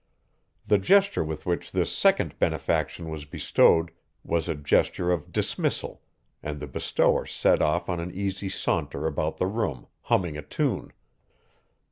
The 0.65 0.79
gesture 0.79 1.23
with 1.23 1.45
which 1.45 1.71
this 1.71 1.95
second 1.95 2.39
benefaction 2.39 3.07
was 3.07 3.23
bestowed 3.25 3.91
was 4.23 4.49
a 4.49 4.55
gesture 4.55 5.11
of 5.11 5.31
dismissal 5.31 6.01
and 6.41 6.59
the 6.59 6.65
bestower 6.65 7.27
set 7.27 7.61
off 7.61 7.87
on 7.87 7.99
an 7.99 8.09
easy 8.11 8.49
saunter 8.49 9.05
about 9.05 9.37
the 9.37 9.45
room, 9.45 9.85
humming 10.05 10.37
a 10.39 10.41
tune. 10.41 10.91